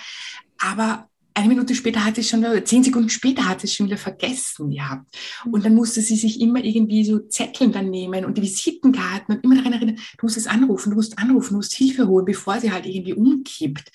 Aber 0.57 1.09
eine 1.37 1.49
Minute 1.49 1.75
später 1.75 2.03
hat 2.05 2.15
sie 2.15 2.21
es 2.21 2.29
schon, 2.29 2.45
zehn 2.63 2.83
Sekunden 2.83 3.09
später 3.09 3.47
hat 3.47 3.59
sie 3.59 3.67
es 3.67 3.73
schon 3.73 3.87
wieder 3.87 3.97
vergessen 3.97 4.71
gehabt. 4.71 5.05
Und 5.51 5.65
dann 5.65 5.75
musste 5.75 5.99
sie 6.01 6.15
sich 6.15 6.39
immer 6.39 6.63
irgendwie 6.63 7.03
so 7.03 7.19
Zetteln 7.19 7.73
dann 7.73 7.89
nehmen 7.89 8.23
und 8.23 8.37
die 8.37 8.41
Visitenkarten 8.41 9.35
und 9.35 9.43
immer 9.43 9.57
daran 9.57 9.73
erinnern, 9.73 9.97
du 10.17 10.25
musst 10.25 10.37
es 10.37 10.47
anrufen, 10.47 10.91
du 10.91 10.95
musst 10.95 11.19
anrufen, 11.19 11.49
du 11.49 11.55
musst 11.57 11.73
Hilfe 11.73 12.07
holen, 12.07 12.23
bevor 12.23 12.61
sie 12.61 12.71
halt 12.71 12.85
irgendwie 12.85 13.13
umkippt. 13.13 13.91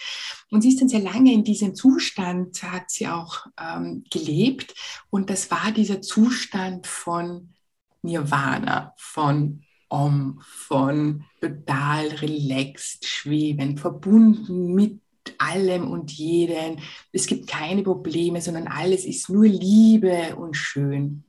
Und 0.51 0.63
sie 0.63 0.71
ist 0.71 0.81
dann 0.81 0.89
sehr 0.89 1.01
lange 1.01 1.33
in 1.33 1.45
diesem 1.45 1.75
Zustand, 1.75 2.63
hat 2.63 2.91
sie 2.91 3.07
auch 3.07 3.47
ähm, 3.59 4.05
gelebt. 4.11 4.75
Und 5.09 5.31
das 5.31 5.51
war 5.51 5.73
dieser 5.73 6.03
Zustand 6.03 6.87
von 6.87 7.55
Nirvana, 8.03 8.95
von 8.97 9.63
Om, 9.89 10.41
von 10.43 11.25
total 11.41 12.09
relaxed, 12.09 13.05
schwebend, 13.05 13.81
verbunden 13.81 14.75
mit 14.75 15.01
allem 15.39 15.89
und 15.89 16.13
jeden. 16.13 16.81
Es 17.13 17.27
gibt 17.27 17.49
keine 17.49 17.83
Probleme, 17.83 18.41
sondern 18.41 18.69
alles 18.69 19.05
ist 19.05 19.29
nur 19.29 19.47
Liebe 19.47 20.37
und 20.37 20.57
schön. 20.57 21.25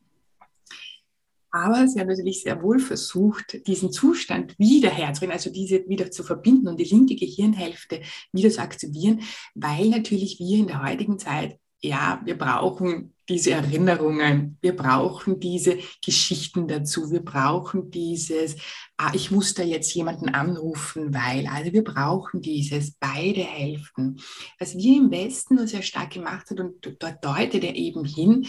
Aber 1.51 1.88
sie 1.88 2.00
haben 2.00 2.08
natürlich 2.08 2.43
sehr 2.43 2.62
wohl 2.62 2.79
versucht, 2.79 3.67
diesen 3.67 3.91
Zustand 3.91 4.55
wiederherzubringen, 4.58 5.36
also 5.36 5.51
diese 5.51 5.88
wieder 5.88 6.10
zu 6.12 6.24
verbinden 6.24 6.67
und 6.67 6.79
die 6.79 6.86
linke 6.86 7.15
Gehirnhälfte 7.15 8.01
wieder 8.31 8.50
zu 8.50 8.62
aktivieren, 8.62 9.22
weil 9.53 9.89
natürlich 9.89 10.39
wir 10.39 10.60
in 10.60 10.67
der 10.67 10.84
heutigen 10.84 11.20
Zeit 11.20 11.58
ja, 11.84 12.22
wir 12.24 12.38
brauchen 12.38 13.15
diese 13.27 13.51
Erinnerungen, 13.51 14.58
wir 14.62 14.75
brauchen 14.75 15.39
diese 15.39 15.79
Geschichten 16.03 16.67
dazu, 16.67 17.12
wir 17.12 17.24
brauchen 17.24 17.89
dieses, 17.89 18.55
ah, 18.98 19.12
ich 19.13 19.31
muss 19.31 19.53
da 19.53 19.63
jetzt 19.63 19.93
jemanden 19.96 20.29
anrufen, 20.29 21.13
weil, 21.13 21.48
also 21.48 21.74
wir 21.74 21.84
brauchen 21.84 22.41
dieses, 22.41 22.91
beide 23.00 23.41
Hälften. 23.41 24.20
Was 24.60 24.77
wir 24.77 24.98
im 24.98 25.10
Westen 25.12 25.55
nur 25.55 25.67
sehr 25.67 25.81
stark 25.81 26.12
gemacht 26.12 26.51
hat 26.51 26.60
und 26.60 26.86
dort 27.00 27.25
deutet 27.25 27.63
er 27.63 27.75
eben 27.75 28.05
hin, 28.05 28.46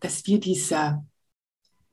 dass 0.00 0.24
wir 0.26 0.38
dieser 0.38 1.04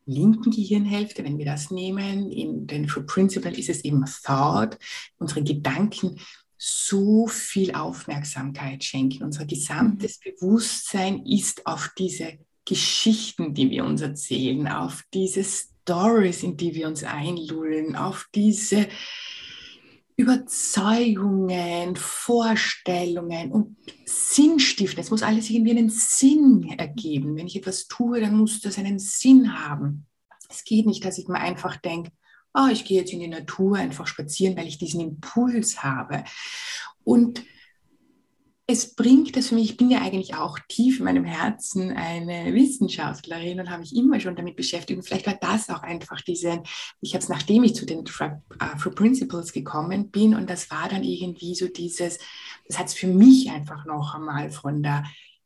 linken 0.05 0.51
Gehirnhälfte, 0.51 1.23
wenn 1.23 1.37
wir 1.37 1.45
das 1.45 1.71
nehmen, 1.71 2.31
in 2.31 2.67
den 2.67 2.87
True 2.87 3.03
Principle 3.03 3.57
ist 3.57 3.69
es 3.69 3.83
eben 3.83 4.03
Thought, 4.23 4.77
unsere 5.17 5.43
Gedanken 5.43 6.19
so 6.57 7.27
viel 7.27 7.73
Aufmerksamkeit 7.73 8.83
schenken. 8.83 9.23
Unser 9.23 9.45
gesamtes 9.45 10.19
mhm. 10.19 10.31
Bewusstsein 10.31 11.25
ist 11.25 11.65
auf 11.65 11.91
diese 11.97 12.39
Geschichten, 12.65 13.53
die 13.53 13.69
wir 13.69 13.83
uns 13.83 14.01
erzählen, 14.01 14.67
auf 14.67 15.03
dieses 15.13 15.73
Stories, 15.81 16.43
in 16.43 16.55
die 16.55 16.73
wir 16.75 16.87
uns 16.87 17.03
einlullen, 17.03 17.97
auf 17.97 18.29
diese 18.33 18.87
Überzeugungen, 20.23 21.97
Vorstellungen 21.97 23.51
und 23.51 23.77
Sinnstiften. 24.05 25.01
Es 25.01 25.11
muss 25.11 25.21
alles 25.21 25.49
irgendwie 25.49 25.71
einen 25.71 25.89
Sinn 25.89 26.73
ergeben. 26.77 27.35
Wenn 27.35 27.47
ich 27.47 27.57
etwas 27.57 27.87
tue, 27.87 28.21
dann 28.21 28.37
muss 28.37 28.61
das 28.61 28.77
einen 28.77 28.99
Sinn 28.99 29.53
haben. 29.67 30.05
Es 30.49 30.63
geht 30.63 30.85
nicht, 30.85 31.03
dass 31.03 31.17
ich 31.17 31.27
mir 31.27 31.39
einfach 31.39 31.75
denke, 31.75 32.11
oh, 32.53 32.67
ich 32.71 32.85
gehe 32.85 33.01
jetzt 33.01 33.11
in 33.11 33.19
die 33.19 33.27
Natur 33.27 33.77
einfach 33.77 34.07
spazieren, 34.07 34.55
weil 34.55 34.67
ich 34.67 34.77
diesen 34.77 35.01
Impuls 35.01 35.83
habe. 35.83 36.23
Und 37.03 37.43
es 38.65 38.95
bringt 38.95 39.35
es 39.35 39.49
für 39.49 39.55
mich, 39.55 39.71
ich 39.71 39.77
bin 39.77 39.89
ja 39.89 40.01
eigentlich 40.01 40.35
auch 40.35 40.57
tief 40.69 40.99
in 40.99 41.05
meinem 41.05 41.25
Herzen 41.25 41.91
eine 41.91 42.53
Wissenschaftlerin 42.53 43.59
und 43.59 43.69
habe 43.69 43.81
mich 43.81 43.93
immer 43.93 44.21
schon 44.21 44.37
damit 44.37 44.55
beschäftigt. 44.55 44.97
Und 44.97 45.03
vielleicht 45.03 45.27
war 45.27 45.37
das 45.41 45.69
auch 45.69 45.83
einfach 45.83 46.21
diese, 46.21 46.63
ich 47.01 47.13
habe 47.13 47.23
es, 47.23 47.29
nachdem 47.29 47.63
ich 47.63 47.75
zu 47.75 47.85
den 47.85 48.05
True 48.05 48.41
uh, 48.61 48.89
Principles 48.91 49.51
gekommen 49.51 50.11
bin, 50.11 50.33
und 50.33 50.49
das 50.49 50.71
war 50.71 50.87
dann 50.87 51.03
irgendwie 51.03 51.55
so 51.55 51.67
dieses, 51.67 52.19
das 52.67 52.79
hat 52.79 52.87
es 52.87 52.93
für 52.93 53.07
mich 53.07 53.51
einfach 53.51 53.85
noch 53.85 54.15
einmal 54.15 54.49
von 54.49 54.81
der 54.81 55.03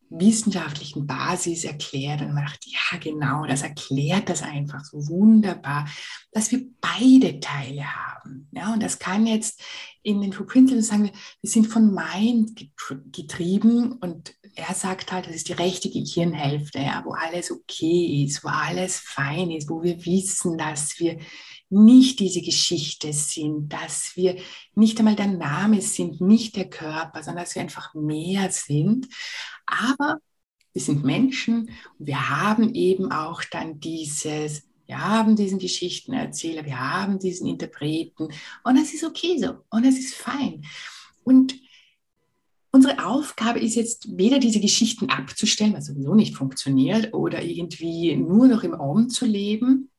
wissenschaftlichen 0.10 1.06
Basis 1.06 1.64
erklärt 1.64 2.22
und 2.22 2.34
man 2.34 2.46
dachte, 2.46 2.70
ja 2.70 2.98
genau, 3.00 3.46
das 3.46 3.62
erklärt 3.62 4.30
das 4.30 4.42
einfach 4.42 4.84
so 4.86 5.08
wunderbar, 5.08 5.88
dass 6.32 6.52
wir 6.52 6.66
beide 6.80 7.40
Teile 7.40 7.84
haben. 7.84 8.48
Ja, 8.52 8.74
und 8.74 8.82
das 8.82 9.00
kann 9.00 9.26
jetzt 9.26 9.62
in 10.04 10.22
den 10.22 10.32
True 10.32 10.46
Principles 10.46 10.88
sagen 10.88 11.04
wir, 11.04 11.12
wir 11.42 11.50
sind 11.50 11.68
von 11.68 11.94
Mind 11.94 12.70
getrieben 13.12 13.94
und 13.94 14.34
er 14.56 14.74
sagt 14.74 15.12
halt, 15.12 15.28
das 15.28 15.36
ist 15.36 15.50
die 15.50 15.54
rechte 15.54 15.90
Gehirnhälfte, 15.90 16.80
ja, 16.80 17.04
wo 17.06 17.12
alles 17.12 17.52
okay 17.52 18.24
ist, 18.26 18.44
wo 18.44 18.48
alles 18.48 19.00
fein 19.00 19.52
ist, 19.52 19.70
wo 19.70 19.84
wir 19.84 20.06
wissen, 20.06 20.58
dass 20.58 21.00
wir 21.00 21.20
nicht 21.70 22.20
diese 22.20 22.42
Geschichte 22.42 23.12
sind, 23.14 23.74
dass 23.74 24.16
wir 24.16 24.38
nicht 24.76 25.00
einmal 25.00 25.16
der 25.16 25.28
Name 25.28 25.82
sind, 25.82 26.22
nicht 26.22 26.56
der 26.56 26.70
Körper, 26.70 27.22
sondern 27.24 27.44
dass 27.44 27.56
wir 27.56 27.62
einfach 27.62 27.94
mehr 27.94 28.50
sind. 28.52 29.08
Aber 29.66 30.20
wir 30.74 30.82
sind 30.82 31.04
Menschen 31.04 31.70
und 31.98 32.08
wir 32.08 32.30
haben 32.30 32.74
eben 32.74 33.12
auch 33.12 33.44
dann 33.44 33.80
dieses, 33.80 34.64
wir 34.86 35.00
haben 35.00 35.36
diesen 35.36 35.60
Geschichtenerzähler, 35.60 36.66
wir 36.66 36.80
haben 36.80 37.20
diesen 37.20 37.48
Interpreten 37.48 38.30
und 38.64 38.78
es 38.78 38.94
ist 38.94 39.04
okay 39.04 39.38
so 39.38 39.56
und 39.70 39.86
es 39.86 39.98
ist 39.98 40.14
fein. 40.14 40.64
Und 41.24 41.56
unsere 42.72 43.06
Aufgabe 43.06 43.60
ist 43.60 43.76
jetzt 43.76 44.18
weder 44.18 44.40
diese 44.40 44.60
Geschichten 44.60 45.10
abzustellen, 45.10 45.74
was 45.74 45.88
sowieso 45.88 46.16
nicht 46.16 46.36
funktioniert, 46.36 47.14
oder 47.14 47.44
irgendwie 47.44 48.16
nur 48.16 48.48
noch 48.48 48.64
im 48.64 48.74
Raum 48.74 49.10
zu 49.10 49.26
leben, 49.26 49.90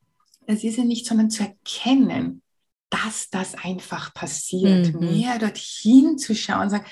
das 0.49 0.65
ist 0.65 0.79
ja 0.79 0.85
nicht, 0.85 1.07
sondern 1.07 1.31
zu 1.31 1.43
erkennen, 1.43 2.43
dass 2.89 3.29
das 3.29 3.55
einfach 3.55 4.15
passiert. 4.15 4.95
Mhm. 4.95 5.01
Mehr 5.01 5.39
dorthin 5.39 6.17
zu 6.17 6.35
schauen 6.35 6.63
und 6.63 6.71
sagen, 6.71 6.87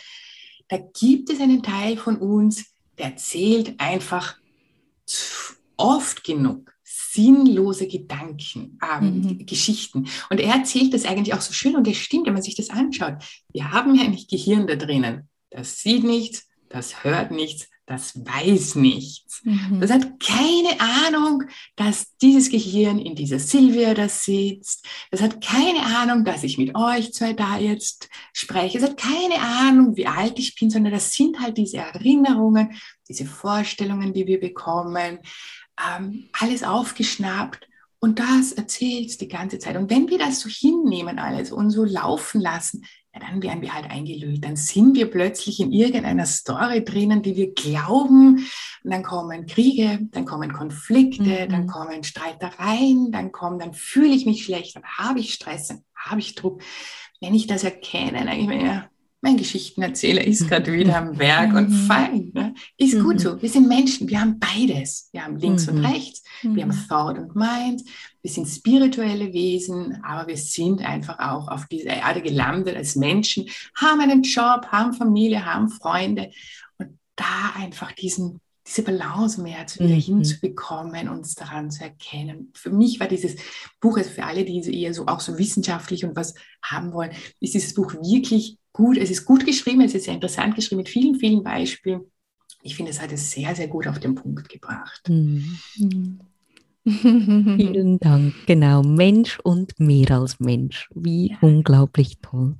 da 0.68 0.76
gibt 0.76 1.30
es 1.30 1.40
einen 1.40 1.62
Teil 1.62 1.96
von 1.96 2.18
uns, 2.18 2.66
der 2.98 3.06
erzählt 3.06 3.74
einfach 3.78 4.36
oft 5.76 6.22
genug 6.22 6.70
sinnlose 6.84 7.88
Gedanken, 7.88 8.78
ähm, 8.82 9.20
mhm. 9.22 9.46
Geschichten. 9.46 10.06
Und 10.28 10.38
er 10.38 10.54
erzählt 10.54 10.92
das 10.92 11.06
eigentlich 11.06 11.34
auch 11.34 11.40
so 11.40 11.54
schön 11.54 11.76
und 11.76 11.88
es 11.88 11.96
stimmt, 11.96 12.26
wenn 12.26 12.34
man 12.34 12.42
sich 12.42 12.56
das 12.56 12.68
anschaut. 12.68 13.14
Wir 13.54 13.72
haben 13.72 13.94
ja 13.94 14.02
eigentlich 14.02 14.28
Gehirn 14.28 14.66
da 14.66 14.76
drinnen. 14.76 15.30
Das 15.48 15.80
sieht 15.80 16.04
nichts, 16.04 16.46
das 16.68 17.04
hört 17.04 17.30
nichts, 17.30 17.68
das 17.86 18.26
weiß 18.26 18.74
nichts. 18.74 19.42
Mhm. 19.44 19.80
Das 19.80 19.92
hat 19.92 20.18
keine 20.18 20.80
Ahnung, 20.80 21.44
dass 21.76 22.16
dieses 22.16 22.50
Gehirn 22.50 22.98
in 22.98 23.14
dieser 23.14 23.38
Silvia 23.38 23.94
da 23.94 24.08
sitzt. 24.08 24.84
Das 25.12 25.22
hat 25.22 25.40
keine 25.40 25.82
Ahnung, 25.96 26.24
dass 26.24 26.42
ich 26.42 26.58
mit 26.58 26.74
euch 26.74 27.14
zwei 27.14 27.32
da 27.32 27.58
jetzt 27.58 28.08
spreche. 28.32 28.78
Es 28.78 28.84
hat 28.84 28.96
keine 28.96 29.40
Ahnung, 29.40 29.96
wie 29.96 30.08
alt 30.08 30.36
ich 30.40 30.56
bin, 30.56 30.68
sondern 30.68 30.92
das 30.92 31.14
sind 31.14 31.38
halt 31.38 31.56
diese 31.58 31.78
Erinnerungen, 31.78 32.76
diese 33.08 33.24
Vorstellungen, 33.24 34.12
die 34.12 34.26
wir 34.26 34.40
bekommen, 34.40 35.20
ähm, 35.78 36.28
alles 36.32 36.64
aufgeschnappt. 36.64 37.68
Und 38.00 38.18
das 38.18 38.52
erzählt 38.52 39.20
die 39.20 39.28
ganze 39.28 39.60
Zeit. 39.60 39.76
Und 39.76 39.90
wenn 39.90 40.08
wir 40.08 40.18
das 40.18 40.40
so 40.40 40.48
hinnehmen 40.48 41.20
alles 41.20 41.52
und 41.52 41.70
so 41.70 41.84
laufen 41.84 42.40
lassen, 42.40 42.84
ja, 43.16 43.26
dann 43.26 43.42
werden 43.42 43.62
wir 43.62 43.72
halt 43.72 43.90
eingelullt. 43.90 44.44
Dann 44.44 44.56
sind 44.56 44.94
wir 44.94 45.10
plötzlich 45.10 45.60
in 45.60 45.72
irgendeiner 45.72 46.26
Story 46.26 46.84
drinnen, 46.84 47.22
die 47.22 47.36
wir 47.36 47.54
glauben. 47.54 48.46
Und 48.84 48.90
dann 48.90 49.02
kommen 49.02 49.46
Kriege, 49.46 50.00
dann 50.12 50.24
kommen 50.24 50.52
Konflikte, 50.52 51.46
mhm. 51.46 51.48
dann 51.50 51.66
kommen 51.66 52.04
Streitereien, 52.04 53.12
dann 53.12 53.32
kommen, 53.32 53.58
dann 53.58 53.72
fühle 53.72 54.14
ich 54.14 54.26
mich 54.26 54.44
schlecht, 54.44 54.76
dann 54.76 54.84
habe 54.84 55.20
ich 55.20 55.32
Stress, 55.32 55.68
dann 55.68 55.82
habe 55.94 56.20
ich 56.20 56.34
Druck. 56.34 56.62
Wenn 57.20 57.34
ich 57.34 57.46
das 57.46 57.64
erkenne, 57.64 58.12
dann 58.12 58.26
denke 58.26 58.42
ich 58.42 58.48
mir, 58.48 58.64
ja, 58.64 58.90
mein 59.20 59.36
Geschichtenerzähler 59.36 60.24
ist 60.24 60.48
gerade 60.48 60.72
wieder 60.72 60.96
am 60.96 61.18
Werk 61.18 61.54
und 61.54 61.70
mhm. 61.70 61.86
fein. 61.86 62.30
Ne? 62.34 62.54
Ist 62.76 63.00
gut 63.00 63.14
mhm. 63.14 63.18
so. 63.18 63.42
Wir 63.42 63.48
sind 63.48 63.66
Menschen, 63.66 64.08
wir 64.08 64.20
haben 64.20 64.38
beides. 64.38 65.08
Wir 65.12 65.24
haben 65.24 65.36
links 65.36 65.68
und 65.68 65.84
rechts, 65.84 66.22
wir 66.42 66.62
haben 66.62 66.86
Thought 66.88 67.18
und 67.18 67.34
Mind, 67.34 67.82
wir 68.22 68.30
sind 68.30 68.46
spirituelle 68.46 69.32
Wesen, 69.32 70.02
aber 70.04 70.28
wir 70.28 70.36
sind 70.36 70.84
einfach 70.84 71.18
auch 71.18 71.48
auf 71.48 71.66
dieser 71.66 71.96
Erde 71.96 72.22
gelandet 72.22 72.76
als 72.76 72.96
Menschen, 72.96 73.48
haben 73.76 74.00
einen 74.00 74.22
Job, 74.22 74.66
haben 74.70 74.92
Familie, 74.92 75.44
haben 75.44 75.68
Freunde 75.68 76.30
und 76.78 76.98
da 77.16 77.52
einfach 77.56 77.92
diesen 77.92 78.40
diese 78.66 78.82
Balance 78.82 79.40
mehr 79.40 79.66
zu 79.66 79.78
wieder 79.78 79.94
mhm. 79.94 80.00
hinzubekommen, 80.00 81.08
uns 81.08 81.34
daran 81.34 81.70
zu 81.70 81.84
erkennen. 81.84 82.50
Für 82.54 82.70
mich 82.70 82.98
war 82.98 83.06
dieses 83.06 83.36
Buch, 83.80 83.96
also 83.96 84.10
für 84.10 84.24
alle, 84.24 84.44
die 84.44 84.82
eher 84.82 84.92
so 84.92 85.06
auch 85.06 85.20
so 85.20 85.38
wissenschaftlich 85.38 86.04
und 86.04 86.16
was 86.16 86.34
haben 86.64 86.92
wollen, 86.92 87.12
ist 87.40 87.54
dieses 87.54 87.74
Buch 87.74 87.94
wirklich 87.94 88.58
gut. 88.76 88.98
Es 88.98 89.10
ist 89.10 89.24
gut 89.24 89.46
geschrieben, 89.46 89.80
es 89.80 89.94
ist 89.94 90.04
sehr 90.04 90.14
interessant 90.14 90.54
geschrieben 90.54 90.80
mit 90.80 90.88
vielen, 90.88 91.14
vielen 91.16 91.42
Beispielen. 91.42 92.02
Ich 92.62 92.76
finde, 92.76 92.90
es 92.90 93.00
hat 93.00 93.10
es 93.10 93.30
sehr, 93.30 93.54
sehr 93.54 93.68
gut 93.68 93.86
auf 93.86 93.98
den 93.98 94.14
Punkt 94.14 94.48
gebracht. 94.48 95.08
Mhm. 95.08 96.20
Vielen 96.84 97.98
Dank. 97.98 98.34
Genau, 98.46 98.82
Mensch 98.82 99.40
und 99.40 99.80
mehr 99.80 100.10
als 100.10 100.38
Mensch. 100.38 100.88
Wie 100.94 101.30
ja. 101.30 101.36
unglaublich 101.40 102.18
toll. 102.20 102.56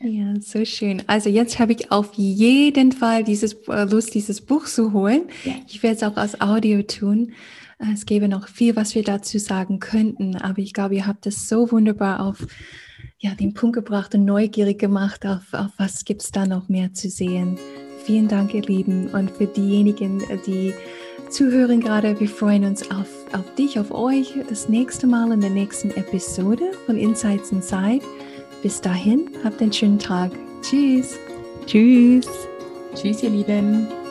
Ja. 0.00 0.40
so 0.40 0.64
schön. 0.64 1.02
Also 1.06 1.30
jetzt 1.30 1.58
habe 1.58 1.72
ich 1.72 1.92
auf 1.92 2.12
jeden 2.14 2.92
Fall 2.92 3.22
dieses 3.22 3.54
äh, 3.68 3.84
Lust, 3.84 4.14
dieses 4.14 4.40
Buch 4.40 4.66
zu 4.66 4.92
holen. 4.92 5.22
Ja. 5.44 5.54
Ich 5.68 5.82
werde 5.82 5.96
es 5.96 6.02
auch 6.02 6.16
als 6.16 6.40
Audio 6.40 6.82
tun. 6.82 7.32
Äh, 7.78 7.92
es 7.94 8.06
gäbe 8.06 8.28
noch 8.28 8.48
viel, 8.48 8.76
was 8.76 8.94
wir 8.94 9.04
dazu 9.04 9.38
sagen 9.38 9.78
könnten, 9.78 10.36
aber 10.36 10.58
ich 10.58 10.72
glaube, 10.72 10.96
ihr 10.96 11.06
habt 11.06 11.26
es 11.26 11.48
so 11.48 11.70
wunderbar 11.70 12.20
auf 12.20 12.46
ja, 13.24 13.34
den 13.34 13.54
Punkt 13.54 13.74
gebracht 13.74 14.14
und 14.14 14.26
neugierig 14.26 14.78
gemacht, 14.78 15.24
auf, 15.24 15.54
auf 15.54 15.70
was 15.78 16.04
gibt 16.04 16.22
es 16.22 16.30
da 16.30 16.44
noch 16.44 16.68
mehr 16.68 16.92
zu 16.92 17.08
sehen. 17.08 17.56
Vielen 18.04 18.28
Dank, 18.28 18.52
ihr 18.52 18.60
Lieben. 18.60 19.08
Und 19.08 19.30
für 19.30 19.46
diejenigen, 19.46 20.22
die 20.46 20.74
zuhören 21.30 21.80
gerade. 21.80 22.20
Wir 22.20 22.28
freuen 22.28 22.64
uns 22.64 22.90
auf, 22.90 23.08
auf 23.32 23.54
dich, 23.54 23.78
auf 23.80 23.90
euch 23.92 24.34
das 24.50 24.68
nächste 24.68 25.06
Mal 25.06 25.32
in 25.32 25.40
der 25.40 25.48
nächsten 25.48 25.90
Episode 25.92 26.72
von 26.84 26.98
Insights 26.98 27.50
Inside. 27.50 28.04
Bis 28.62 28.82
dahin, 28.82 29.30
habt 29.42 29.62
einen 29.62 29.72
schönen 29.72 29.98
Tag. 29.98 30.30
Tschüss. 30.60 31.16
Tschüss. 31.64 32.28
Tschüss, 32.94 33.22
ihr 33.22 33.30
Lieben. 33.30 34.03